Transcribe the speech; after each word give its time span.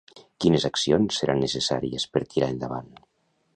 Quines 0.45 0.63
accions 0.69 1.19
seran 1.21 1.45
necessàries 1.45 2.09
per 2.17 2.25
tirar 2.35 2.51
endavant? 2.57 2.93